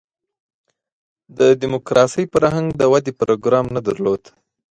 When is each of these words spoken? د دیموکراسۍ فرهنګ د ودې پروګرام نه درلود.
د 1.37 1.39
دیموکراسۍ 1.61 2.23
فرهنګ 2.33 2.67
د 2.75 2.81
ودې 2.91 3.13
پروګرام 3.19 3.65
نه 3.75 3.81
درلود. 3.87 4.21